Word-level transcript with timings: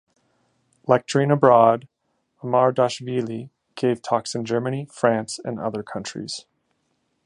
Lecturing 0.87 1.29
abroad, 1.29 1.87
Mamardashvili 2.41 3.51
gave 3.75 4.01
talks 4.01 4.33
in 4.33 4.45
Germany, 4.45 4.87
France, 4.91 5.39
and 5.45 5.59
other 5.59 5.83
countries. 5.83 6.47